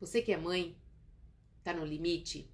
[0.00, 0.76] Você que é mãe,
[1.58, 2.48] está no limite?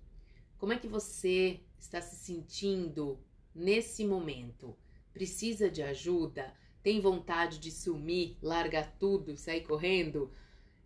[0.56, 3.20] Como é que você está se sentindo
[3.54, 4.74] nesse momento?
[5.12, 6.54] Precisa de ajuda?
[6.82, 10.32] Tem vontade de sumir, largar tudo, sair correndo?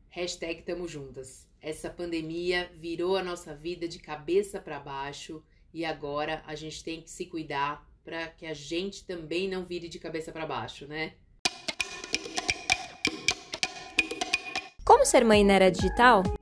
[0.08, 1.46] Hashtag tamo juntas.
[1.60, 5.40] Essa pandemia virou a nossa vida de cabeça para baixo
[5.72, 9.88] e agora a gente tem que se cuidar para que a gente também não vire
[9.88, 11.14] de cabeça para baixo, né?
[14.84, 16.37] Como ser mãe na era digital?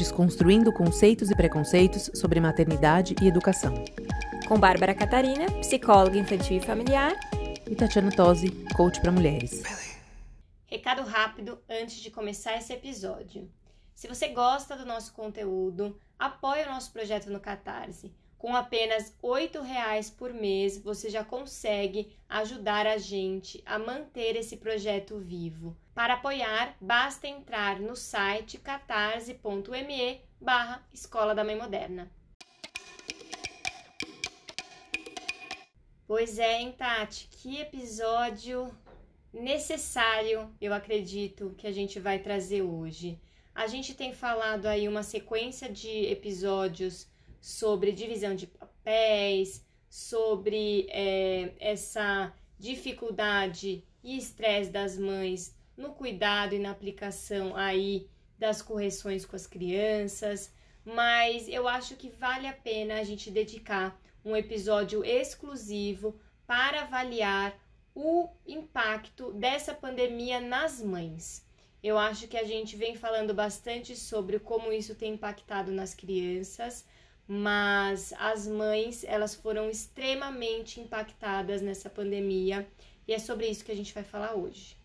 [0.00, 3.74] Desconstruindo conceitos e preconceitos sobre maternidade e educação.
[4.48, 7.12] Com Bárbara Catarina, psicóloga infantil e familiar.
[7.68, 9.62] E Tatiana Tosi, coach para mulheres.
[10.64, 13.46] Recado rápido antes de começar esse episódio.
[13.94, 18.10] Se você gosta do nosso conteúdo, apoie o nosso projeto no Catarse.
[18.40, 24.56] Com apenas R$ reais por mês, você já consegue ajudar a gente a manter esse
[24.56, 25.76] projeto vivo.
[25.94, 32.10] Para apoiar, basta entrar no site catarse.me barra Escola da Mãe Moderna.
[36.06, 37.28] Pois é, hein, Tati?
[37.30, 38.74] Que episódio
[39.34, 43.20] necessário, eu acredito, que a gente vai trazer hoje.
[43.54, 47.06] A gente tem falado aí uma sequência de episódios
[47.40, 56.58] sobre divisão de papéis, sobre é, essa dificuldade e estresse das mães no cuidado e
[56.58, 60.52] na aplicação aí das correções com as crianças,
[60.84, 67.58] mas eu acho que vale a pena a gente dedicar um episódio exclusivo para avaliar
[67.94, 71.46] o impacto dessa pandemia nas mães.
[71.82, 76.86] Eu acho que a gente vem falando bastante sobre como isso tem impactado nas crianças,
[77.32, 82.66] mas as mães, elas foram extremamente impactadas nessa pandemia
[83.06, 84.76] e é sobre isso que a gente vai falar hoje.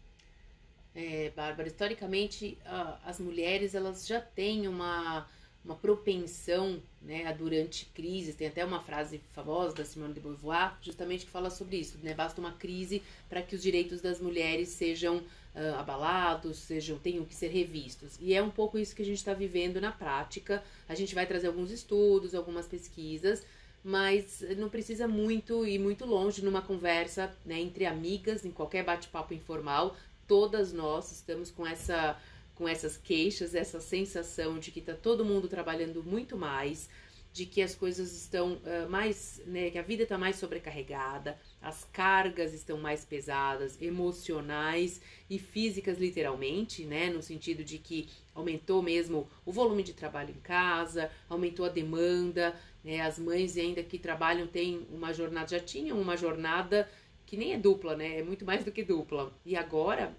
[0.94, 2.56] É, Bárbara, historicamente
[3.04, 5.28] as mulheres elas já têm uma,
[5.64, 10.78] uma propensão né, a durante crises, tem até uma frase famosa da Simone de Beauvoir
[10.84, 12.14] justamente que fala sobre isso, né?
[12.14, 15.24] Basta uma crise para que os direitos das mulheres sejam
[15.56, 18.18] uh, abalados, sejam tenham que ser revistos.
[18.20, 20.64] E é um pouco isso que a gente está vivendo na prática.
[20.88, 23.44] A gente vai trazer alguns estudos, algumas pesquisas,
[23.84, 29.34] mas não precisa muito ir muito longe numa conversa né, entre amigas, em qualquer bate-papo
[29.34, 29.96] informal,
[30.28, 32.20] todas nós estamos com essa
[32.56, 36.90] com essas queixas, essa sensação de que está todo mundo trabalhando muito mais,
[37.36, 41.84] de que as coisas estão uh, mais, né, que a vida está mais sobrecarregada, as
[41.92, 49.28] cargas estão mais pesadas, emocionais e físicas literalmente, né, no sentido de que aumentou mesmo
[49.46, 54.48] o volume de trabalho em casa, aumentou a demanda, né, as mães ainda que trabalham
[54.48, 56.90] têm uma jornada, já tinham uma jornada
[57.26, 60.16] que nem é dupla, né, é muito mais do que dupla, e agora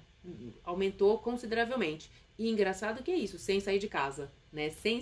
[0.65, 2.11] aumentou consideravelmente.
[2.39, 4.69] E engraçado que é isso, sem sair de casa, né?
[4.69, 5.01] Sem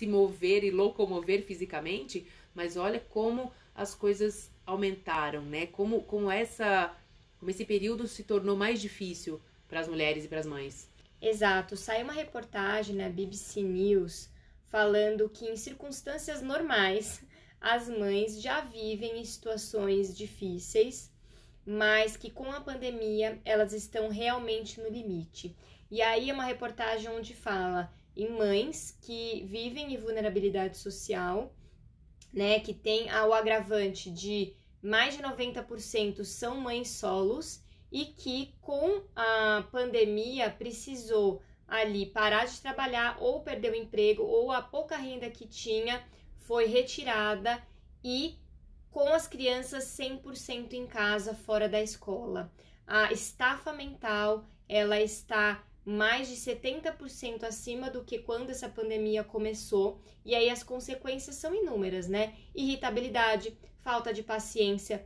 [0.00, 5.66] se mover e locomover fisicamente, mas olha como as coisas aumentaram, né?
[5.66, 6.96] Como, como essa
[7.38, 10.88] como esse período se tornou mais difícil para as mulheres e para as mães.
[11.20, 14.30] Exato, saiu uma reportagem na BBC News
[14.68, 17.22] falando que em circunstâncias normais
[17.60, 21.10] as mães já vivem em situações difíceis
[21.66, 25.54] mas que com a pandemia elas estão realmente no limite.
[25.90, 31.54] E aí é uma reportagem onde fala em mães que vivem em vulnerabilidade social,
[32.32, 37.62] né, que tem o agravante de mais de 90% são mães solos
[37.92, 44.50] e que com a pandemia precisou ali parar de trabalhar ou perder o emprego ou
[44.50, 46.02] a pouca renda que tinha
[46.38, 47.62] foi retirada
[48.02, 48.38] e
[48.90, 52.52] com as crianças 100% em casa, fora da escola.
[52.86, 60.00] A estafa mental, ela está mais de 70% acima do que quando essa pandemia começou,
[60.24, 62.34] e aí as consequências são inúmeras, né?
[62.54, 65.04] Irritabilidade, falta de paciência.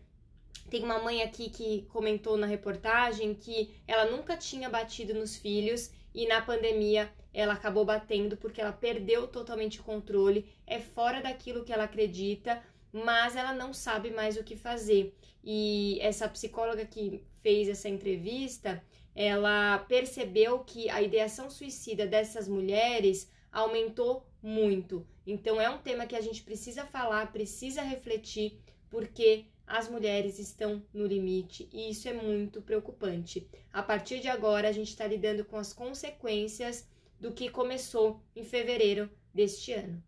[0.69, 5.91] Tem uma mãe aqui que comentou na reportagem que ela nunca tinha batido nos filhos
[6.15, 11.65] e na pandemia ela acabou batendo porque ela perdeu totalmente o controle, é fora daquilo
[11.65, 12.63] que ela acredita,
[12.93, 15.17] mas ela não sabe mais o que fazer.
[15.43, 18.83] E essa psicóloga que fez essa entrevista,
[19.15, 25.07] ela percebeu que a ideação suicida dessas mulheres aumentou muito.
[25.27, 28.59] Então é um tema que a gente precisa falar, precisa refletir,
[28.91, 33.49] porque as mulheres estão no limite e isso é muito preocupante.
[33.73, 36.87] A partir de agora, a gente está lidando com as consequências
[37.19, 40.03] do que começou em fevereiro deste ano.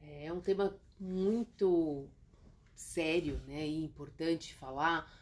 [0.00, 2.08] É um tema muito
[2.74, 5.12] sério né, e importante falar,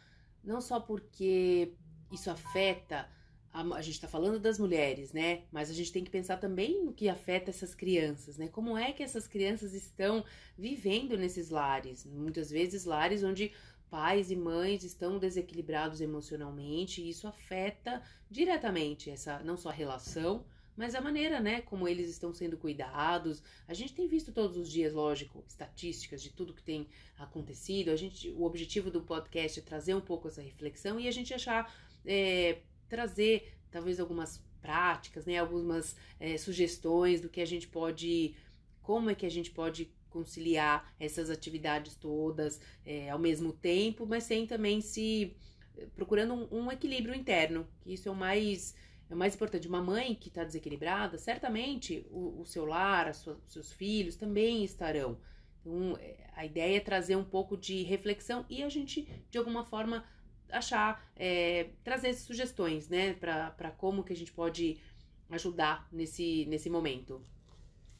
[0.43, 1.73] não só porque
[2.13, 3.09] isso afeta
[3.53, 5.43] a, a gente está falando das mulheres, né?
[5.51, 8.47] Mas a gente tem que pensar também no que afeta essas crianças, né?
[8.47, 10.25] Como é que essas crianças estão
[10.57, 12.05] vivendo nesses lares?
[12.05, 13.53] Muitas vezes lares onde
[13.89, 20.43] pais e mães estão desequilibrados emocionalmente e isso afeta diretamente essa não só a relação,
[20.75, 23.43] mas a maneira, né, como eles estão sendo cuidados.
[23.67, 26.87] A gente tem visto todos os dias, lógico, estatísticas de tudo que tem
[27.19, 27.89] acontecido.
[27.89, 31.31] A gente, o objetivo do podcast é trazer um pouco essa reflexão e a gente
[31.33, 31.71] achar
[32.05, 38.35] é, trazer talvez algumas práticas, né, algumas é, sugestões do que a gente pode,
[38.81, 44.23] como é que a gente pode conciliar essas atividades todas é, ao mesmo tempo, mas
[44.23, 45.35] sem também se
[45.95, 48.75] procurando um, um equilíbrio interno, que isso é o mais
[49.09, 49.67] é o mais importante.
[49.67, 55.17] Uma mãe que está desequilibrada, certamente o, o seu lar, os seus filhos também estarão.
[55.59, 55.97] Então,
[56.35, 60.05] a ideia é trazer um pouco de reflexão e a gente, de alguma forma,
[60.53, 64.79] achar, é, trazer sugestões, né, para como que a gente pode
[65.29, 67.21] ajudar nesse, nesse momento.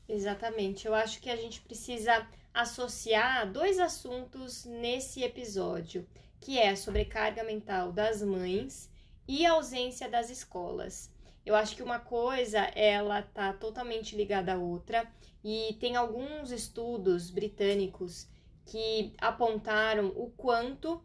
[0.08, 0.86] Exatamente.
[0.86, 6.08] Eu acho que a gente precisa associar dois assuntos nesse episódio,
[6.40, 8.92] que é a sobrecarga mental das mães
[9.28, 11.12] e a ausência das escolas.
[11.46, 15.06] Eu acho que uma coisa ela tá totalmente ligada à outra
[15.44, 18.28] e tem alguns estudos britânicos
[18.66, 21.04] que apontaram o quanto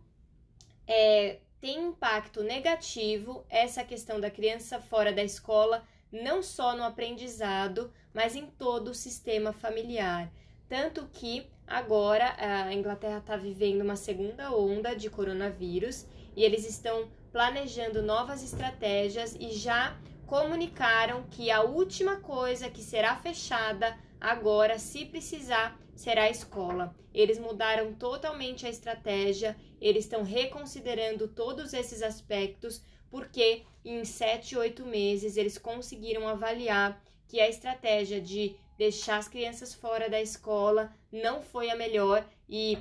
[0.88, 7.92] é, tem impacto negativo essa questão da criança fora da escola, não só no aprendizado,
[8.14, 10.32] mas em todo o sistema familiar.
[10.66, 17.10] Tanto que agora a Inglaterra está vivendo uma segunda onda de coronavírus e eles estão
[17.30, 19.96] planejando novas estratégias e já
[20.26, 26.94] comunicaram que a última coisa que será fechada agora, se precisar, será a escola.
[27.12, 34.84] Eles mudaram totalmente a estratégia, eles estão reconsiderando todos esses aspectos, porque em sete, oito
[34.84, 41.42] meses eles conseguiram avaliar que a estratégia de deixar as crianças fora da escola não
[41.42, 42.78] foi a melhor e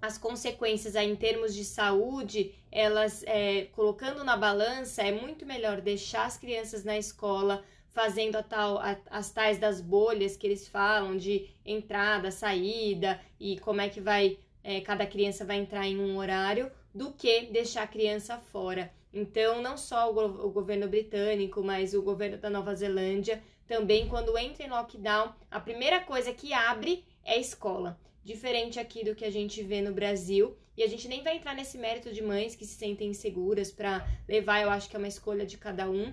[0.00, 5.80] as consequências aí em termos de saúde, elas é, colocando na balança, é muito melhor
[5.80, 7.64] deixar as crianças na escola
[7.96, 13.58] fazendo a tal, a, as tais das bolhas que eles falam de entrada, saída e
[13.58, 17.84] como é que vai é, cada criança vai entrar em um horário, do que deixar
[17.84, 18.92] a criança fora.
[19.12, 24.36] Então, não só o, o governo britânico, mas o governo da Nova Zelândia também, quando
[24.36, 27.96] entra em lockdown, a primeira coisa que abre é a escola.
[28.24, 30.56] Diferente aqui do que a gente vê no Brasil.
[30.76, 34.04] E a gente nem vai entrar nesse mérito de mães que se sentem inseguras para
[34.28, 36.12] levar, eu acho que é uma escolha de cada um.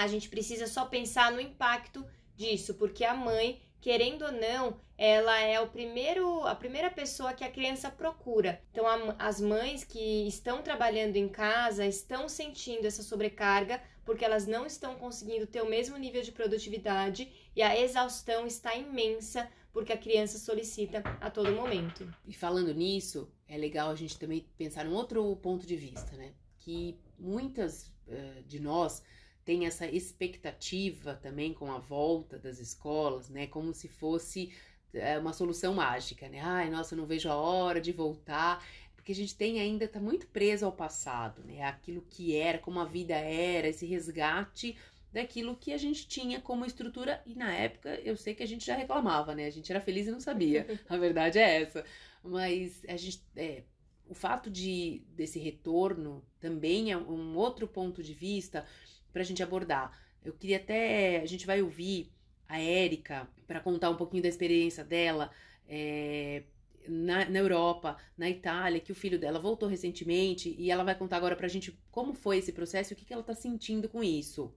[0.00, 2.02] A gente precisa só pensar no impacto
[2.34, 7.44] disso, porque a mãe, querendo ou não, ela é o primeiro, a primeira pessoa que
[7.44, 8.62] a criança procura.
[8.72, 14.46] Então, a, as mães que estão trabalhando em casa estão sentindo essa sobrecarga porque elas
[14.46, 19.92] não estão conseguindo ter o mesmo nível de produtividade e a exaustão está imensa porque
[19.92, 22.10] a criança solicita a todo momento.
[22.26, 26.32] E falando nisso, é legal a gente também pensar num outro ponto de vista, né?
[26.56, 29.02] Que muitas uh, de nós
[29.50, 33.48] têm essa expectativa também com a volta das escolas, né?
[33.48, 34.52] Como se fosse
[34.94, 36.38] uh, uma solução mágica, né?
[36.40, 38.64] Ai, nossa, eu não vejo a hora de voltar
[38.94, 41.64] porque a gente tem ainda tá muito preso ao passado, né?
[41.64, 44.76] Aquilo que era, como a vida era, esse resgate
[45.12, 48.64] daquilo que a gente tinha como estrutura e na época eu sei que a gente
[48.64, 49.46] já reclamava, né?
[49.46, 50.64] A gente era feliz e não sabia.
[50.88, 51.84] a verdade é essa.
[52.22, 53.64] Mas a gente é,
[54.08, 58.64] o fato de desse retorno também é um outro ponto de vista
[59.12, 59.98] para a gente abordar.
[60.24, 62.10] Eu queria até a gente vai ouvir
[62.48, 65.30] a Érica para contar um pouquinho da experiência dela.
[65.68, 66.42] É,
[66.88, 71.16] na, na, Europa, na Itália, que o filho dela voltou recentemente e ela vai contar
[71.18, 74.02] agora pra gente como foi esse processo e o que, que ela tá sentindo com
[74.02, 74.52] isso.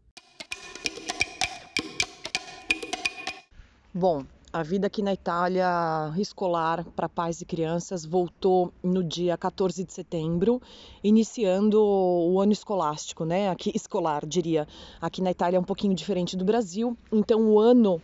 [3.94, 9.84] Bom, a vida aqui na Itália escolar para pais e crianças voltou no dia 14
[9.84, 10.62] de setembro,
[11.04, 13.50] iniciando o ano escolástico, né?
[13.50, 14.68] Aqui escolar, diria.
[15.02, 18.00] Aqui na Itália é um pouquinho diferente do Brasil, então o ano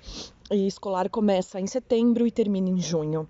[0.49, 3.29] escolar começa em setembro e termina em junho.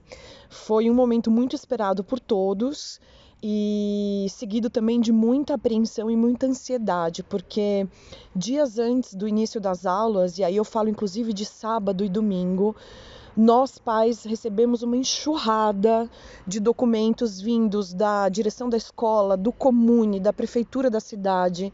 [0.50, 3.02] Foi um momento muito esperado por todos
[3.44, 7.86] e seguido também de muita apreensão e muita ansiedade, porque
[8.34, 12.76] dias antes do início das aulas, e aí eu falo inclusive de sábado e domingo,
[13.36, 16.10] nós pais recebemos uma enxurrada
[16.46, 21.72] de documentos vindos da direção da escola, do comune, da prefeitura da cidade,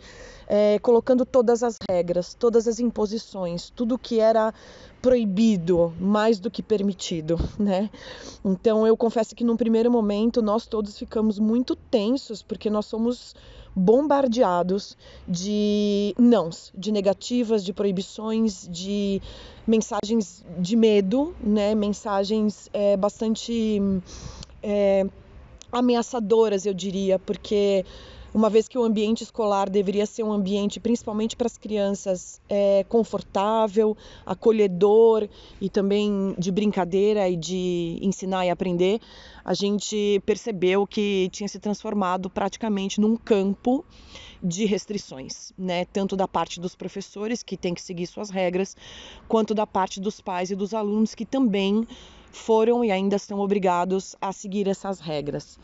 [0.47, 4.53] é, colocando todas as regras, todas as imposições, tudo que era
[5.01, 7.89] proibido mais do que permitido, né?
[8.43, 13.35] Então eu confesso que num primeiro momento nós todos ficamos muito tensos porque nós somos
[13.75, 19.21] bombardeados de nãos, de negativas, de proibições, de
[19.67, 21.75] mensagens de medo, né?
[21.75, 23.81] mensagens é, bastante
[24.63, 25.05] é,
[25.71, 27.85] ameaçadoras, eu diria, porque
[28.35, 32.83] uma vez que o ambiente escolar deveria ser um ambiente, principalmente para as crianças, é,
[32.89, 35.29] confortável, acolhedor
[35.61, 38.99] e também de brincadeira e de ensinar e aprender,
[39.45, 43.85] a gente percebeu que tinha se transformado praticamente num campo
[44.43, 45.85] de restrições, né?
[45.85, 48.75] Tanto da parte dos professores que têm que seguir suas regras,
[49.29, 51.87] quanto da parte dos pais e dos alunos que também
[52.33, 55.57] foram e ainda estão obrigados a seguir essas regras.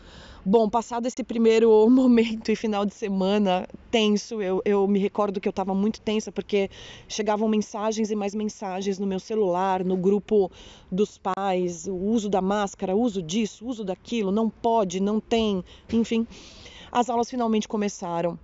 [0.44, 5.48] Bom, passado esse primeiro momento e final de semana tenso, eu, eu me recordo que
[5.48, 6.68] eu estava muito tensa porque
[7.08, 10.50] chegavam mensagens e mais mensagens no meu celular, no grupo
[10.92, 16.26] dos pais, o uso da máscara, uso disso, uso daquilo, não pode, não tem, enfim.
[16.92, 18.40] As aulas finalmente começaram.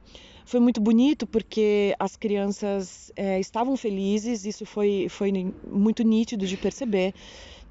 [0.46, 6.56] Foi muito bonito porque as crianças é, estavam felizes, isso foi, foi muito nítido de
[6.56, 7.14] perceber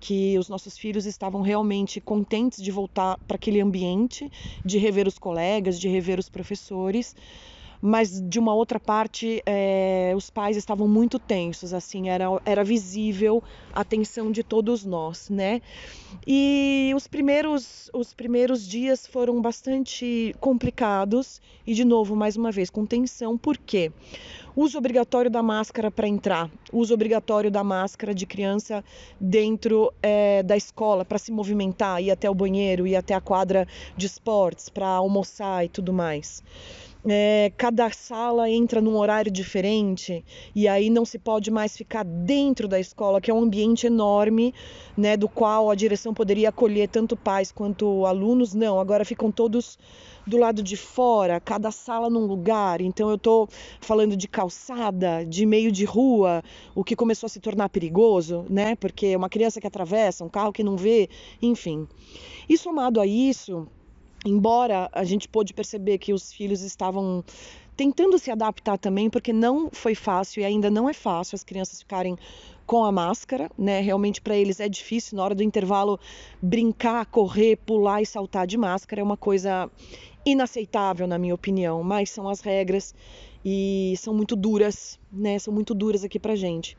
[0.01, 4.31] que os nossos filhos estavam realmente contentes de voltar para aquele ambiente,
[4.65, 7.15] de rever os colegas, de rever os professores
[7.81, 13.43] mas de uma outra parte é, os pais estavam muito tensos, assim era, era visível
[13.73, 15.61] a tensão de todos nós, né?
[16.27, 22.71] E os primeiros os primeiros dias foram bastante complicados e de novo mais uma vez
[22.71, 23.93] com tensão, por quê?
[24.57, 28.83] Uso obrigatório da máscara para entrar, uso obrigatório da máscara de criança
[29.21, 33.69] dentro é, da escola para se movimentar, ir até o banheiro, ir até a quadra
[33.95, 36.43] de esportes, para almoçar e tudo mais
[37.09, 42.67] é, cada sala entra num horário diferente e aí não se pode mais ficar dentro
[42.67, 44.53] da escola, que é um ambiente enorme,
[44.97, 48.55] né, do qual a direção poderia acolher tanto pais quanto alunos.
[48.55, 49.79] Não, agora ficam todos
[50.27, 52.81] do lado de fora, cada sala num lugar.
[52.81, 53.49] Então eu estou
[53.81, 56.43] falando de calçada, de meio de rua,
[56.75, 58.75] o que começou a se tornar perigoso, né?
[58.75, 61.09] Porque uma criança que atravessa, um carro que não vê,
[61.41, 61.87] enfim.
[62.49, 63.67] E somado a isso,
[64.25, 67.25] embora a gente pôde perceber que os filhos estavam
[67.77, 71.81] tentando se adaptar também, porque não foi fácil e ainda não é fácil as crianças
[71.81, 72.17] ficarem
[72.65, 73.81] com a máscara, né?
[73.81, 76.01] Realmente para eles é difícil na hora do intervalo
[76.43, 79.71] brincar, correr, pular e saltar de máscara é uma coisa
[80.27, 82.93] inaceitável na minha opinião, mas são as regras
[83.45, 85.39] e são muito duras, né?
[85.39, 86.77] São muito duras aqui pra gente.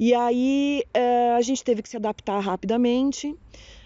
[0.00, 3.32] E aí é, a gente teve que se adaptar rapidamente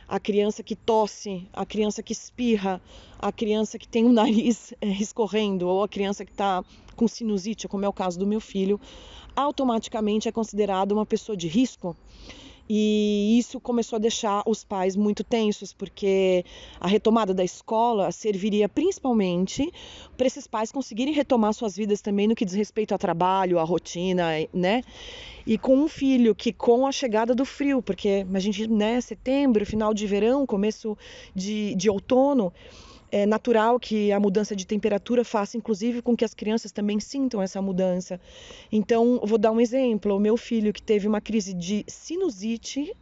[0.09, 2.81] a criança que tosse, a criança que espirra,
[3.19, 7.69] a criança que tem o nariz é, escorrendo ou a criança que está com sinusite,
[7.69, 8.81] como é o caso do meu filho,
[9.35, 11.95] automaticamente é considerada uma pessoa de risco
[12.69, 16.45] e isso começou a deixar os pais muito tensos, porque
[16.81, 19.73] a retomada da escola serviria principalmente
[20.17, 23.63] para esses pais conseguirem retomar suas vidas também no que diz respeito ao trabalho, à
[23.63, 24.83] rotina, né?
[25.47, 29.65] E com um filho que, com a chegada do frio, porque a gente, né, setembro,
[29.65, 30.99] final de verão, começo
[31.35, 32.53] de, de outono,
[33.11, 37.41] é natural que a mudança de temperatura faça, inclusive, com que as crianças também sintam
[37.41, 38.21] essa mudança.
[38.71, 42.93] Então, vou dar um exemplo: o meu filho que teve uma crise de sinusite.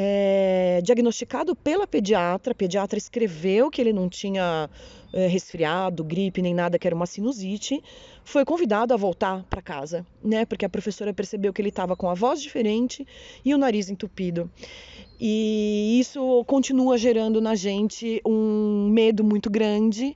[0.00, 4.70] É, diagnosticado pela pediatra, a pediatra escreveu que ele não tinha
[5.12, 7.82] é, resfriado, gripe nem nada, que era uma sinusite,
[8.28, 10.44] foi convidado a voltar para casa, né?
[10.44, 13.06] Porque a professora percebeu que ele estava com a voz diferente
[13.42, 14.50] e o nariz entupido.
[15.18, 20.14] E isso continua gerando na gente um medo muito grande.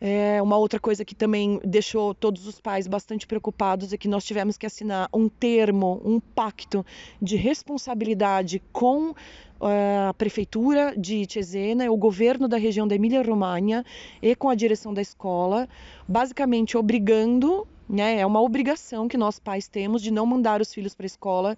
[0.00, 4.24] É uma outra coisa que também deixou todos os pais bastante preocupados é que nós
[4.24, 6.84] tivemos que assinar um termo, um pacto
[7.20, 9.14] de responsabilidade com
[9.58, 13.84] a prefeitura de Cesena, o governo da região da Emília-Romanha
[14.20, 15.66] e com a direção da escola,
[16.06, 18.20] basicamente obrigando né?
[18.20, 21.56] É uma obrigação que nós pais temos de não mandar os filhos para a escola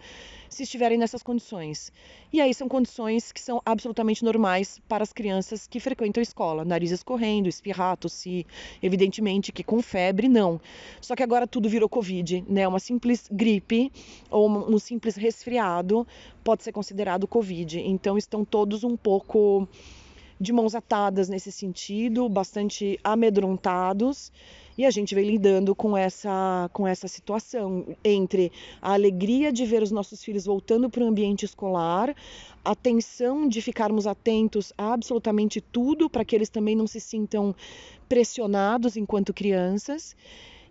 [0.49, 1.92] se estiverem nessas condições.
[2.32, 6.64] E aí são condições que são absolutamente normais para as crianças que frequentam a escola.
[6.64, 8.44] Nariz escorrendo, espirrar, tossir,
[8.82, 10.61] evidentemente que com febre não.
[11.00, 12.66] Só que agora tudo virou Covid, né?
[12.68, 13.90] Uma simples gripe
[14.30, 16.06] ou um simples resfriado
[16.44, 17.80] pode ser considerado Covid.
[17.80, 19.68] Então estão todos um pouco
[20.40, 24.33] de mãos atadas nesse sentido, bastante amedrontados
[24.78, 29.83] e a gente vem lidando com essa, com essa situação entre a alegria de ver
[29.83, 32.14] os nossos filhos voltando para o ambiente escolar,
[32.64, 37.52] a tensão de ficarmos atentos a absolutamente tudo para que eles também não se sintam
[38.09, 40.14] pressionados enquanto crianças.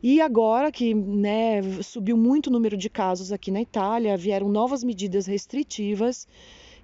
[0.01, 4.85] E agora que né, subiu muito o número de casos aqui na Itália, vieram novas
[4.85, 6.25] medidas restritivas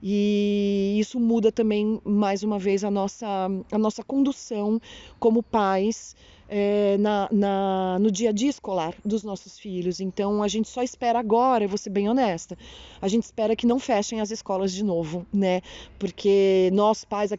[0.05, 3.25] e isso muda também mais uma vez a nossa,
[3.71, 4.81] a nossa condução
[5.17, 6.13] como pais
[6.47, 9.99] é, na, na, no dia a dia escolar dos nossos filhos.
[9.99, 12.57] Então a gente só espera agora, eu vou ser bem honesta,
[13.01, 15.61] a gente espera que não fechem as escolas de novo, né?
[15.97, 17.31] Porque nós pais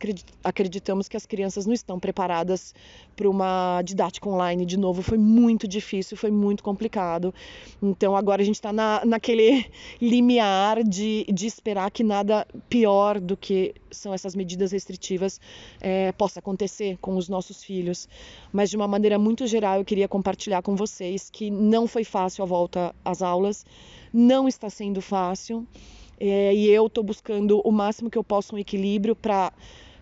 [0.42, 2.74] acreditamos que as crianças não estão preparadas
[3.14, 5.02] para uma didática online de novo.
[5.02, 7.32] Foi muito difícil, foi muito complicado.
[7.82, 9.64] Então agora a gente está na, naquele
[10.00, 15.40] limiar de, de esperar que nada pior do que são essas medidas restritivas
[15.80, 18.08] é, possa acontecer com os nossos filhos.
[18.52, 22.44] Mas de uma maneira muito geral, eu queria compartilhar com vocês que não foi fácil
[22.44, 23.66] a volta às aulas,
[24.12, 25.66] não está sendo fácil.
[26.18, 29.52] É, e eu estou buscando o máximo que eu posso um equilíbrio para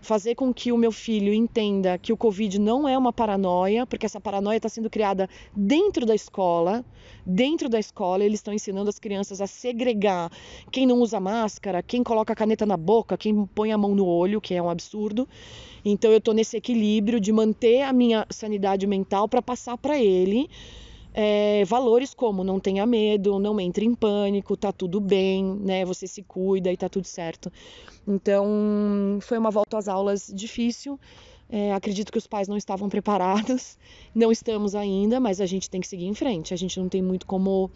[0.03, 4.05] fazer com que o meu filho entenda que o Covid não é uma paranoia, porque
[4.05, 6.85] essa paranoia está sendo criada dentro da escola.
[7.25, 10.29] Dentro da escola, eles estão ensinando as crianças a segregar
[10.71, 14.05] quem não usa máscara, quem coloca a caneta na boca, quem põe a mão no
[14.05, 15.27] olho, que é um absurdo.
[15.85, 20.49] Então, eu estou nesse equilíbrio de manter a minha sanidade mental para passar para ele
[21.13, 25.85] é, valores como não tenha medo, não entre em pânico, tá tudo bem, né?
[25.85, 27.51] Você se cuida e tá tudo certo.
[28.07, 30.99] Então, foi uma volta às aulas difícil.
[31.49, 33.77] É, acredito que os pais não estavam preparados,
[34.15, 36.51] não estamos ainda, mas a gente tem que seguir em frente.
[36.53, 37.69] A gente não tem muito como,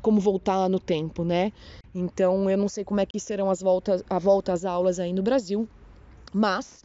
[0.00, 1.52] como voltar no tempo, né?
[1.92, 5.12] Então, eu não sei como é que serão as voltas, a volta às aulas aí
[5.12, 5.68] no Brasil,
[6.32, 6.84] mas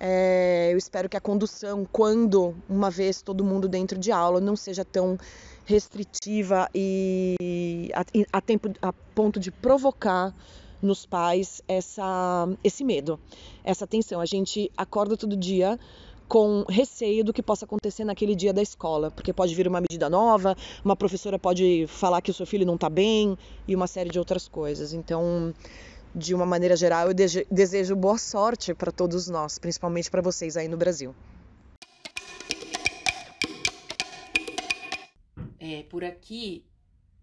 [0.00, 4.54] é, eu espero que a condução, quando uma vez todo mundo dentro de aula, não
[4.54, 5.18] seja tão
[5.64, 10.34] restritiva e a, a, tempo, a ponto de provocar
[10.80, 13.18] nos pais essa, esse medo,
[13.64, 14.20] essa tensão.
[14.20, 15.78] A gente acorda todo dia
[16.28, 20.10] com receio do que possa acontecer naquele dia da escola, porque pode vir uma medida
[20.10, 23.36] nova, uma professora pode falar que o seu filho não está bem
[23.66, 24.92] e uma série de outras coisas.
[24.92, 25.52] Então,
[26.14, 30.68] de uma maneira geral, eu desejo boa sorte para todos nós, principalmente para vocês aí
[30.68, 31.14] no Brasil.
[35.58, 36.64] É, por aqui,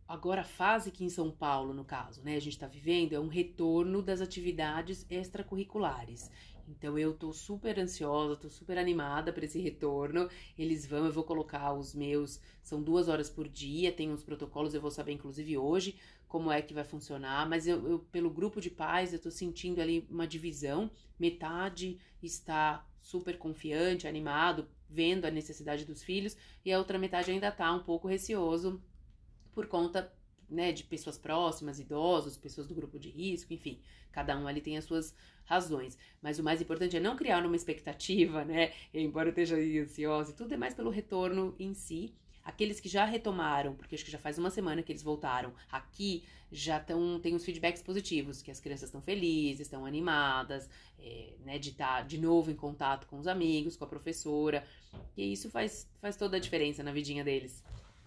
[0.08, 3.20] agora a fase que em São Paulo, no caso, né, a gente está vivendo, é
[3.20, 6.30] um retorno das atividades extracurriculares.
[6.68, 10.30] Então eu tô super ansiosa, tô super animada para esse retorno.
[10.58, 14.74] Eles vão, eu vou colocar os meus, são duas horas por dia, tem uns protocolos,
[14.74, 15.96] eu vou saber inclusive hoje
[16.28, 19.80] como é que vai funcionar, mas eu, eu pelo grupo de pais eu tô sentindo
[19.80, 20.92] ali uma divisão.
[21.18, 27.52] Metade está super confiante, animado, vendo a necessidade dos filhos, e a outra metade ainda
[27.52, 28.82] tá um pouco receoso
[29.54, 30.12] por conta
[30.50, 33.80] né, de pessoas próximas, idosos, pessoas do grupo de risco, enfim,
[34.12, 35.14] cada um ali tem as suas
[35.46, 35.98] razões.
[36.22, 38.74] Mas o mais importante é não criar uma expectativa, né?
[38.94, 42.14] Embora eu esteja ansiosa, tudo é mais pelo retorno em si.
[42.44, 46.24] Aqueles que já retomaram, porque acho que já faz uma semana que eles voltaram, aqui
[46.52, 51.58] já estão tem os feedbacks positivos, que as crianças estão felizes, estão animadas, é, né,
[51.58, 54.66] de estar tá de novo em contato com os amigos, com a professora.
[55.18, 57.64] E isso faz, faz toda a diferença na vidinha deles.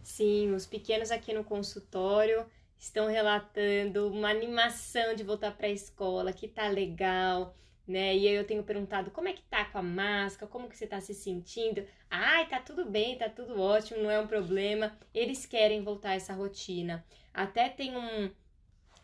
[0.08, 2.46] Sim, os pequenos aqui no consultório
[2.78, 7.54] estão relatando uma animação de voltar para a escola, que tá legal,
[7.86, 8.16] né?
[8.16, 10.86] E aí eu tenho perguntado como é que tá com a máscara, como que você
[10.86, 11.86] tá se sentindo?
[12.10, 14.96] Ai, tá tudo bem, tá tudo ótimo, não é um problema.
[15.14, 17.04] Eles querem voltar a essa rotina.
[17.32, 18.30] Até tem um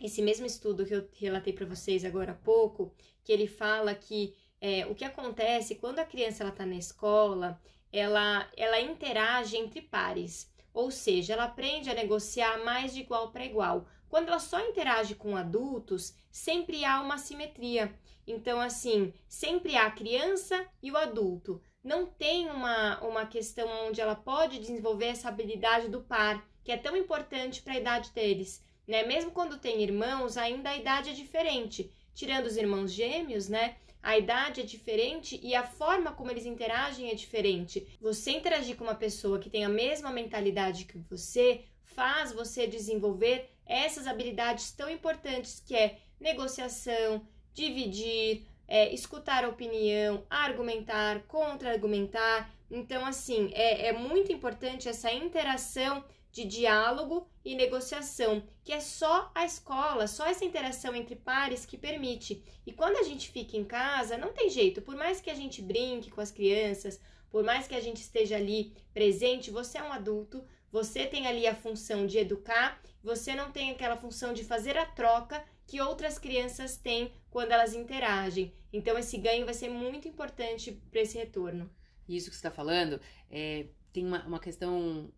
[0.01, 4.35] esse mesmo estudo que eu relatei para vocês agora há pouco, que ele fala que
[4.61, 7.61] é, o que acontece quando a criança ela tá na escola,
[7.93, 10.54] ela ela interage entre pares.
[10.75, 13.87] Ou seja, ela aprende a negociar mais de igual para igual.
[14.09, 17.97] Quando ela só interage com adultos, sempre há uma simetria.
[18.27, 21.63] Então, assim, sempre há a criança e o adulto.
[21.83, 26.77] Não tem uma, uma questão onde ela pode desenvolver essa habilidade do par, que é
[26.77, 28.65] tão importante para a idade deles.
[28.87, 29.05] Né?
[29.05, 31.93] Mesmo quando tem irmãos, ainda a idade é diferente.
[32.15, 33.77] Tirando os irmãos gêmeos, né?
[34.05, 37.89] A idade é diferente e a forma como eles interagem é diferente.
[38.03, 43.51] Você interagir com uma pessoa que tem a mesma mentalidade que você faz você desenvolver
[43.65, 52.53] essas habilidades tão importantes que é negociação, dividir, é, escutar a opinião, argumentar, contra-argumentar.
[52.71, 59.31] Então, assim, é, é muito importante essa interação de diálogo e negociação, que é só
[59.33, 62.43] a escola, só essa interação entre pares que permite.
[62.67, 65.63] E quando a gente fica em casa, não tem jeito, por mais que a gente
[65.63, 69.93] brinque com as crianças, por mais que a gente esteja ali presente, você é um
[69.93, 74.77] adulto, você tem ali a função de educar, você não tem aquela função de fazer
[74.77, 78.53] a troca que outras crianças têm quando elas interagem.
[78.73, 81.71] Então, esse ganho vai ser muito importante para esse retorno.
[82.09, 85.13] Isso que você está falando, é, tem uma, uma questão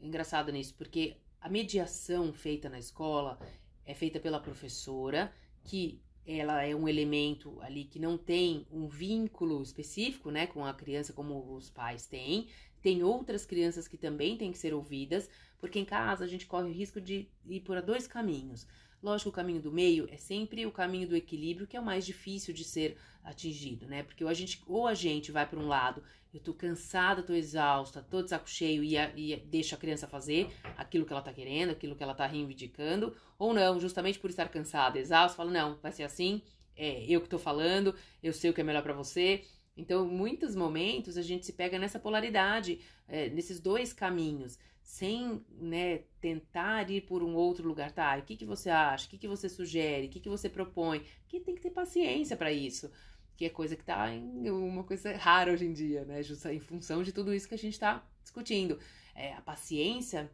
[0.00, 3.38] engraçado nisso, porque a mediação feita na escola
[3.84, 5.32] é feita pela professora,
[5.64, 10.74] que ela é um elemento ali que não tem um vínculo específico, né, com a
[10.74, 12.48] criança como os pais têm,
[12.82, 16.68] Tem outras crianças que também têm que ser ouvidas, porque em casa a gente corre
[16.68, 18.66] o risco de ir por dois caminhos.
[19.02, 22.04] Lógico, o caminho do meio é sempre o caminho do equilíbrio, que é o mais
[22.04, 24.02] difícil de ser atingido, né?
[24.02, 27.32] Porque ou a gente, ou a gente vai para um lado, eu tô cansada, tô
[27.32, 31.22] exausta, tô de saco cheio e, a, e deixa a criança fazer aquilo que ela
[31.22, 35.50] tá querendo, aquilo que ela tá reivindicando, ou não, justamente por estar cansada, exausta, fala,
[35.50, 36.42] não, vai ser assim,
[36.76, 39.44] é eu que tô falando, eu sei o que é melhor para você.
[39.76, 45.98] Então, muitos momentos a gente se pega nessa polaridade, é, nesses dois caminhos sem né,
[46.18, 47.92] tentar ir por um outro lugar.
[47.92, 49.06] Tá, o que, que você acha?
[49.06, 50.06] O que, que você sugere?
[50.06, 51.02] O que, que você propõe?
[51.28, 52.90] Que tem que ter paciência para isso.
[53.38, 56.22] Que é coisa que tá em uma coisa rara hoje em dia, né?
[56.22, 58.78] Justa em função de tudo isso que a gente está discutindo.
[59.14, 60.30] É, a paciência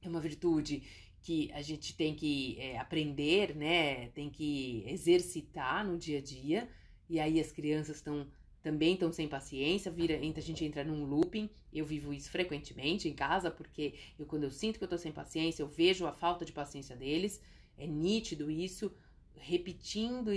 [0.00, 0.84] é uma virtude
[1.20, 4.08] que a gente tem que é, aprender, né?
[4.10, 6.68] Tem que exercitar no dia a dia.
[7.10, 8.26] E aí as crianças estão
[8.62, 11.50] também estão sem paciência, vira, a gente entra num looping.
[11.72, 15.12] Eu vivo isso frequentemente em casa, porque eu, quando eu sinto que eu tô sem
[15.12, 17.40] paciência, eu vejo a falta de paciência deles.
[17.76, 18.92] É nítido isso,
[19.36, 20.30] repetindo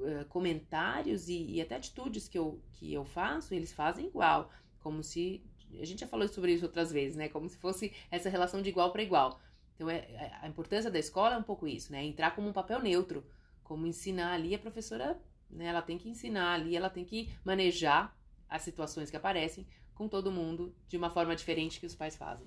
[0.00, 4.50] uh, comentários e, e, até atitudes que eu, que eu faço, eles fazem igual.
[4.80, 5.42] Como se.
[5.80, 7.28] A gente já falou sobre isso outras vezes, né?
[7.28, 9.40] Como se fosse essa relação de igual para igual.
[9.74, 12.04] Então, é, é, a importância da escola é um pouco isso, né?
[12.04, 13.24] Entrar como um papel neutro,
[13.62, 15.18] como ensinar ali a professora
[15.50, 15.66] né?
[15.66, 18.16] Ela tem que ensinar ali, ela tem que manejar
[18.48, 22.46] as situações que aparecem com todo mundo de uma forma diferente que os pais fazem.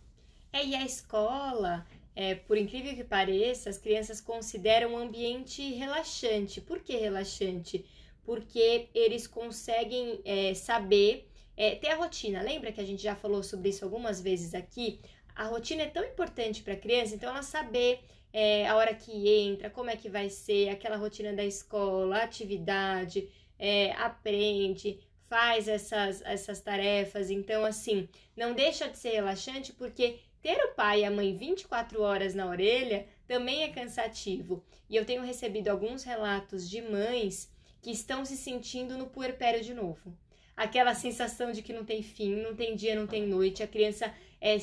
[0.51, 6.61] É, e a escola, é, por incrível que pareça, as crianças consideram um ambiente relaxante.
[6.61, 7.85] Por que relaxante?
[8.23, 12.41] Porque eles conseguem é, saber, é, ter a rotina.
[12.41, 14.99] Lembra que a gente já falou sobre isso algumas vezes aqui?
[15.35, 19.29] A rotina é tão importante para a criança, então ela saber é, a hora que
[19.29, 26.21] entra, como é que vai ser, aquela rotina da escola, atividade, é, aprende, faz essas,
[26.21, 27.31] essas tarefas.
[27.31, 32.01] Então, assim, não deixa de ser relaxante, porque ter o pai e a mãe 24
[32.01, 34.63] horas na orelha também é cansativo.
[34.89, 37.49] E eu tenho recebido alguns relatos de mães
[37.81, 40.15] que estão se sentindo no puerpério de novo.
[40.55, 44.13] Aquela sensação de que não tem fim, não tem dia, não tem noite, a criança
[44.39, 44.55] é,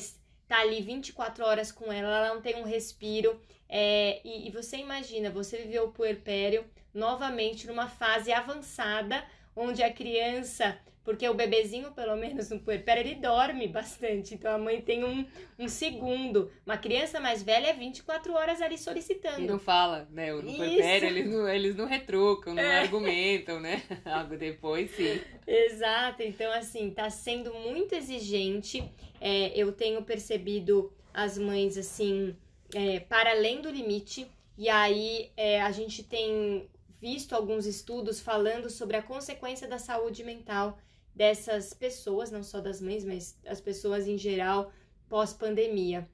[0.47, 4.75] tá ali 24 horas com ela, ela não tem um respiro, é, e, e, você
[4.77, 9.23] imagina, você viveu o puerpério novamente numa fase avançada,
[9.55, 14.57] onde a criança, porque o bebezinho, pelo menos no puerpério, ele dorme bastante, então a
[14.57, 15.25] mãe tem um,
[15.57, 16.51] um segundo.
[16.65, 19.41] Uma criança mais velha é 24 horas ali solicitando.
[19.41, 20.31] E não fala, né?
[20.31, 20.57] No Isso.
[20.57, 22.79] puerpério eles não, eles não retrucam, não é.
[22.79, 23.81] argumentam, né?
[24.05, 25.19] Algo depois, sim.
[25.47, 28.83] Exato, então assim, tá sendo muito exigente.
[29.19, 32.35] É, eu tenho percebido as mães assim
[32.73, 36.69] é, para além do limite, e aí é, a gente tem
[37.01, 40.77] visto alguns estudos falando sobre a consequência da saúde mental
[41.15, 44.71] dessas pessoas, não só das mães, mas as pessoas em geral
[45.09, 46.07] pós-pandemia.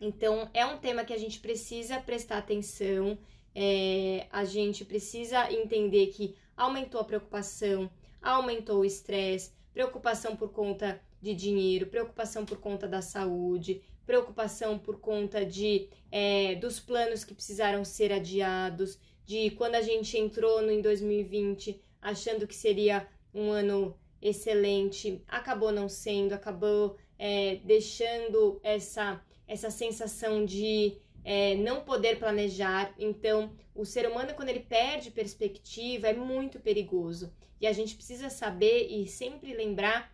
[0.00, 3.18] Então, é um tema que a gente precisa prestar atenção,
[3.54, 7.90] é, a gente precisa entender que aumentou a preocupação,
[8.22, 14.98] aumentou o estresse, preocupação por conta de dinheiro, preocupação por conta da saúde, preocupação por
[14.98, 20.70] conta de é, dos planos que precisaram ser adiados, de quando a gente entrou no,
[20.70, 29.20] em 2020 achando que seria um ano excelente, acabou não sendo, acabou é, deixando essa,
[29.46, 32.94] essa sensação de é, não poder planejar.
[32.98, 37.32] Então, o ser humano, quando ele perde perspectiva, é muito perigoso.
[37.60, 40.12] E a gente precisa saber e sempre lembrar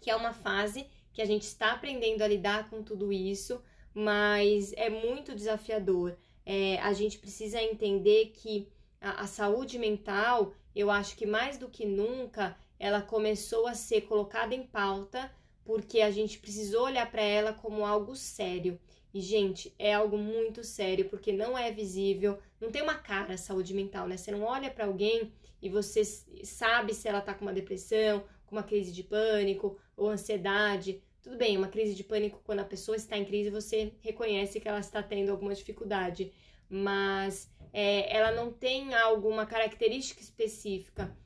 [0.00, 3.62] que é uma fase que a gente está aprendendo a lidar com tudo isso,
[3.94, 6.18] mas é muito desafiador.
[6.44, 8.68] É, a gente precisa entender que
[9.00, 14.02] a, a saúde mental, eu acho que mais do que nunca, ela começou a ser
[14.02, 15.30] colocada em pauta
[15.64, 18.78] porque a gente precisou olhar para ela como algo sério.
[19.12, 23.38] E, gente, é algo muito sério, porque não é visível, não tem uma cara a
[23.38, 24.16] saúde mental, né?
[24.16, 28.56] Você não olha para alguém e você sabe se ela tá com uma depressão, com
[28.56, 31.00] uma crise de pânico ou ansiedade.
[31.24, 34.68] Tudo bem, uma crise de pânico, quando a pessoa está em crise, você reconhece que
[34.68, 36.30] ela está tendo alguma dificuldade,
[36.68, 41.16] mas é, ela não tem alguma característica específica.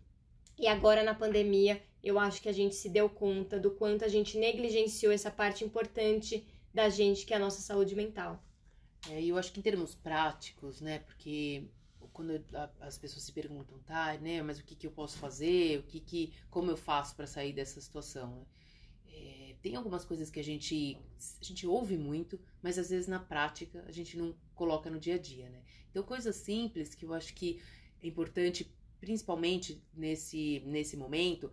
[0.57, 4.09] E agora na pandemia, eu acho que a gente se deu conta do quanto a
[4.09, 8.41] gente negligenciou essa parte importante da gente, que é a nossa saúde mental.
[9.11, 11.65] É, eu acho que em termos práticos, né, porque
[12.13, 12.41] quando
[12.79, 15.99] as pessoas se perguntam, tá, né, mas o que, que eu posso fazer, o que,
[15.99, 18.58] que como eu faço para sair dessa situação, né?
[19.63, 20.97] Tem algumas coisas que a gente
[21.41, 25.17] a gente ouve muito, mas às vezes na prática a gente não coloca no dia
[25.17, 25.63] a dia, né?
[25.91, 27.61] Então coisas simples que eu acho que
[28.03, 31.53] é importante, principalmente nesse nesse momento,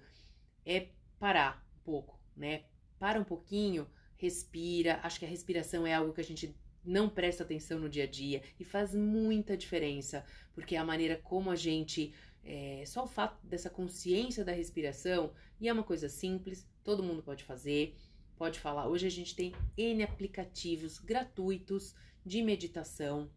[0.65, 0.89] é
[1.20, 2.65] parar um pouco, né?
[3.00, 3.88] para um pouquinho,
[4.18, 5.00] respira.
[5.04, 8.08] Acho que a respiração é algo que a gente não presta atenção no dia a
[8.08, 12.13] dia e faz muita diferença, porque é a maneira como a gente.
[12.48, 17.24] É, só o fato dessa consciência da respiração, e é uma coisa simples, todo mundo
[17.24, 17.98] pode fazer,
[18.38, 18.88] pode falar.
[18.88, 23.30] Hoje a gente tem N aplicativos gratuitos de meditação,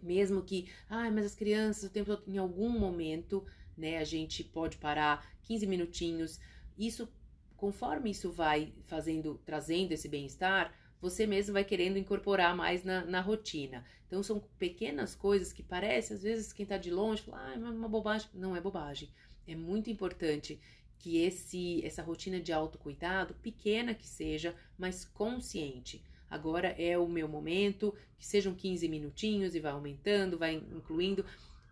[0.00, 3.44] mesmo que, ah, mas as crianças o tempo todo, em algum momento,
[3.76, 6.38] né, a gente pode parar 15 minutinhos.
[6.78, 7.12] Isso,
[7.56, 13.20] conforme isso vai fazendo, trazendo esse bem-estar, você mesmo vai querendo incorporar mais na, na
[13.20, 13.84] rotina.
[14.06, 17.58] Então, são pequenas coisas que parece, às vezes, quem está de longe fala, ah, é
[17.58, 18.28] uma bobagem.
[18.34, 19.10] Não é bobagem.
[19.46, 20.60] É muito importante
[20.98, 26.02] que esse essa rotina de autocuidado, pequena que seja, mas consciente.
[26.30, 31.24] Agora é o meu momento, que sejam 15 minutinhos e vai aumentando, vai incluindo.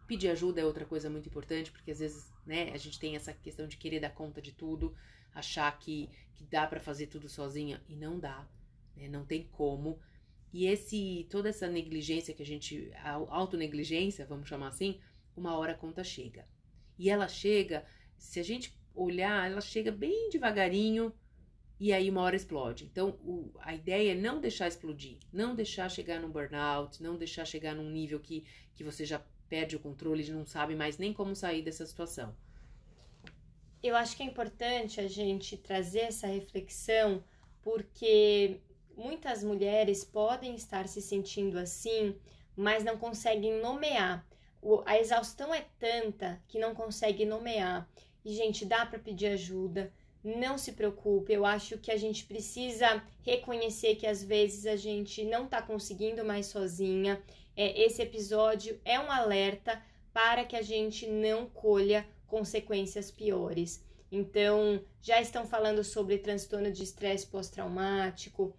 [0.07, 3.33] Pedir ajuda é outra coisa muito importante, porque às vezes, né, a gente tem essa
[3.33, 4.95] questão de querer dar conta de tudo,
[5.35, 8.49] achar que, que dá para fazer tudo sozinha e não dá
[8.97, 9.09] né?
[9.09, 10.01] Não tem como.
[10.53, 14.99] E esse toda essa negligência que a gente, a autonegligência, vamos chamar assim,
[15.37, 16.49] uma hora a conta chega.
[16.99, 17.85] E ela chega,
[18.17, 21.13] se a gente olhar, ela chega bem devagarinho
[21.79, 22.85] e aí uma hora explode.
[22.85, 27.45] Então, o, a ideia é não deixar explodir, não deixar chegar num burnout, não deixar
[27.45, 31.13] chegar num nível que, que você já perde o controle e não sabe mais nem
[31.13, 32.35] como sair dessa situação.
[33.83, 37.23] Eu acho que é importante a gente trazer essa reflexão,
[37.63, 38.61] porque
[38.97, 42.17] muitas mulheres podem estar se sentindo assim,
[42.57, 44.27] mas não conseguem nomear.
[44.63, 47.89] O, a exaustão é tanta que não consegue nomear.
[48.27, 49.93] E, gente, dá para pedir ajuda.
[50.25, 55.25] Não se preocupe, eu acho que a gente precisa reconhecer que às vezes a gente
[55.25, 57.23] não está conseguindo mais sozinha.
[57.57, 59.81] É, esse episódio é um alerta
[60.13, 63.81] para que a gente não colha consequências piores.
[64.11, 68.53] Então, já estão falando sobre transtorno de estresse pós-traumático,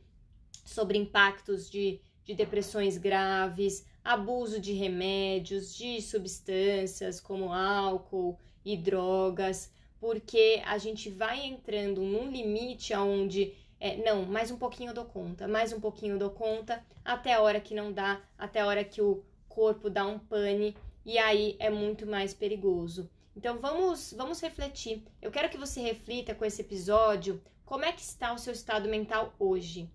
[0.63, 9.71] sobre impactos de, de depressões graves, abuso de remédios, de substâncias como álcool e drogas,
[9.97, 15.05] porque a gente vai entrando num limite aonde é, não, mais um pouquinho eu dou
[15.05, 18.65] conta, mais um pouquinho eu dou conta, até a hora que não dá, até a
[18.65, 20.75] hora que o corpo dá um pane,
[21.05, 23.09] e aí é muito mais perigoso.
[23.37, 25.01] Então vamos, vamos refletir.
[25.21, 28.89] Eu quero que você reflita com esse episódio como é que está o seu estado
[28.89, 29.89] mental hoje.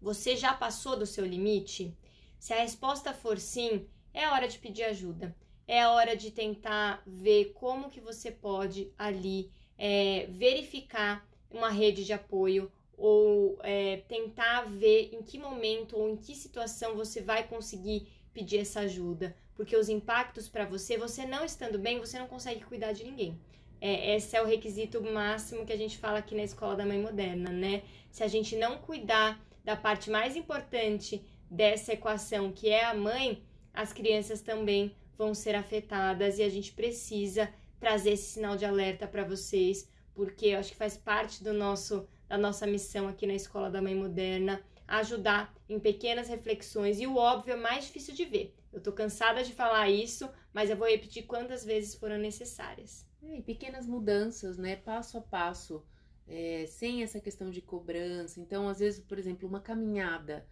[0.00, 1.94] Você já passou do seu limite?
[2.38, 5.36] Se a resposta for sim, é hora de pedir ajuda.
[5.66, 12.12] É hora de tentar ver como que você pode ali é, verificar uma rede de
[12.12, 18.08] apoio ou é, tentar ver em que momento ou em que situação você vai conseguir
[18.32, 22.64] pedir essa ajuda, porque os impactos para você, você não estando bem, você não consegue
[22.64, 23.38] cuidar de ninguém.
[23.80, 27.00] É, esse é o requisito máximo que a gente fala aqui na escola da mãe
[27.00, 27.82] moderna, né?
[28.10, 33.42] Se a gente não cuidar da parte mais importante dessa equação, que é a mãe,
[33.74, 39.06] as crianças também vão ser afetadas e a gente precisa trazer esse sinal de alerta
[39.06, 43.34] para vocês, porque eu acho que faz parte do nosso da nossa missão aqui na
[43.34, 48.24] Escola da Mãe Moderna ajudar em pequenas reflexões e o óbvio é mais difícil de
[48.24, 48.54] ver.
[48.72, 53.06] Eu tô cansada de falar isso, mas eu vou repetir quantas vezes foram necessárias.
[53.22, 55.84] É, pequenas mudanças, né, passo a passo
[56.26, 58.40] é, sem essa questão de cobrança.
[58.40, 60.46] Então, às vezes, por exemplo, uma caminhada.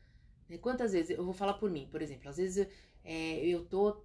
[0.48, 0.58] Né?
[0.58, 2.68] Quantas vezes, eu vou falar por mim, por exemplo, às vezes
[3.04, 4.02] é, eu tô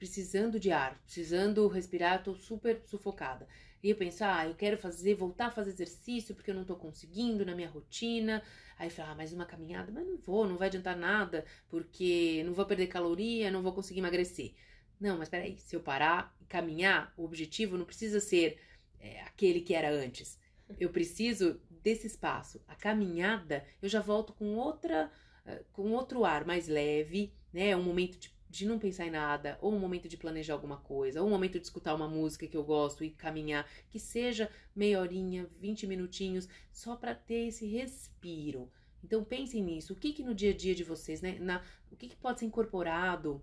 [0.00, 3.46] precisando de ar, precisando respirar, tô super sufocada.
[3.82, 6.74] E eu penso, ah, eu quero fazer, voltar a fazer exercício porque eu não tô
[6.74, 8.42] conseguindo na minha rotina.
[8.78, 12.42] Aí eu falo, ah, mas uma caminhada, mas não vou, não vai adiantar nada, porque
[12.46, 14.54] não vou perder caloria, não vou conseguir emagrecer.
[14.98, 18.58] Não, mas peraí, se eu parar e caminhar, o objetivo não precisa ser
[18.98, 20.38] é, aquele que era antes.
[20.78, 22.62] Eu preciso desse espaço.
[22.66, 25.12] A caminhada, eu já volto com outra,
[25.44, 27.70] eh, com outro ar mais leve, né?
[27.70, 30.78] É um momento de, de não pensar em nada, ou um momento de planejar alguma
[30.78, 34.50] coisa, ou um momento de escutar uma música que eu gosto e caminhar, que seja
[34.74, 38.68] meia horinha, 20 minutinhos, só para ter esse respiro.
[39.04, 39.92] Então pensem nisso.
[39.92, 41.38] O que que no dia a dia de vocês, né?
[41.38, 43.40] Na, o que, que pode ser incorporado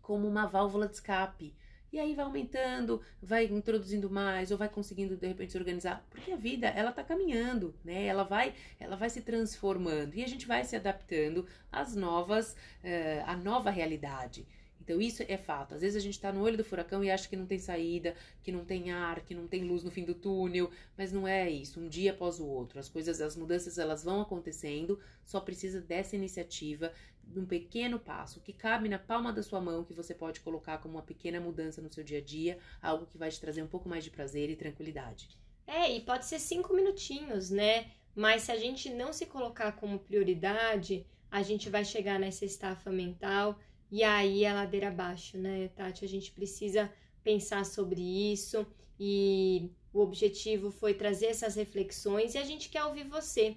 [0.00, 1.52] como uma válvula de escape?
[1.92, 6.30] E aí vai aumentando, vai introduzindo mais, ou vai conseguindo de repente se organizar, porque
[6.30, 8.04] a vida ela tá caminhando, né?
[8.04, 13.24] Ela vai, ela vai se transformando e a gente vai se adaptando às novas, uh,
[13.26, 14.46] à nova realidade.
[14.90, 15.74] Então isso é fato.
[15.74, 18.14] Às vezes a gente está no olho do furacão e acha que não tem saída,
[18.42, 21.48] que não tem ar, que não tem luz no fim do túnel, mas não é
[21.48, 21.80] isso.
[21.80, 24.98] Um dia após o outro, as coisas, as mudanças elas vão acontecendo.
[25.24, 26.92] Só precisa dessa iniciativa
[27.36, 30.94] um pequeno passo que cabe na palma da sua mão, que você pode colocar como
[30.94, 33.88] uma pequena mudança no seu dia a dia, algo que vai te trazer um pouco
[33.88, 35.28] mais de prazer e tranquilidade.
[35.66, 37.90] É, e pode ser cinco minutinhos, né?
[38.14, 42.90] Mas se a gente não se colocar como prioridade, a gente vai chegar nessa estafa
[42.90, 43.58] mental
[43.90, 46.04] e aí é ladeira abaixo, né, Tati?
[46.04, 48.66] A gente precisa pensar sobre isso
[48.98, 53.56] e o objetivo foi trazer essas reflexões e a gente quer ouvir você.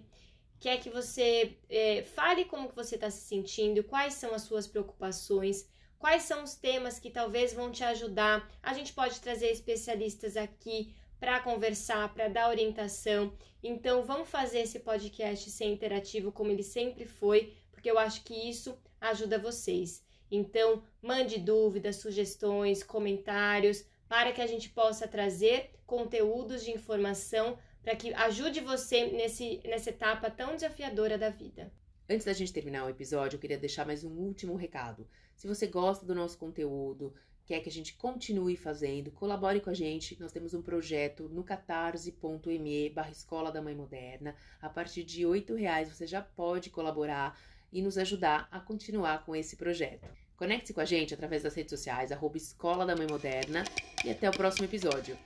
[0.64, 4.66] Quer que você é, fale como que você está se sentindo, quais são as suas
[4.66, 5.68] preocupações,
[6.00, 8.50] quais são os temas que talvez vão te ajudar.
[8.62, 13.34] A gente pode trazer especialistas aqui para conversar, para dar orientação.
[13.62, 18.50] Então, vamos fazer esse podcast ser interativo como ele sempre foi, porque eu acho que
[18.50, 20.02] isso ajuda vocês.
[20.32, 27.96] Então, mande dúvidas, sugestões, comentários, para que a gente possa trazer conteúdos de informação para
[27.96, 31.72] que ajude você nesse, nessa etapa tão desafiadora da vida.
[32.10, 35.08] Antes da gente terminar o episódio, eu queria deixar mais um último recado.
[35.36, 37.14] Se você gosta do nosso conteúdo,
[37.46, 40.18] quer que a gente continue fazendo, colabore com a gente.
[40.20, 44.36] Nós temos um projeto no catarse.me barra Escola da Mãe Moderna.
[44.62, 47.38] A partir de R$ reais você já pode colaborar
[47.72, 50.08] e nos ajudar a continuar com esse projeto.
[50.38, 53.64] Conecte-se com a gente através das redes sociais, arroba Escola da Mãe Moderna
[54.06, 55.18] e até o próximo episódio.